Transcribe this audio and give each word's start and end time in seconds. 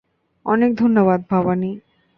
অনেক 0.45 0.71
ধন্যবাদ, 0.75 1.19
ভবানী। 1.29 1.71